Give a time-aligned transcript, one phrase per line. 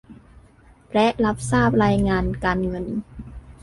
[0.93, 2.85] และรับทราบรายงานการเงิน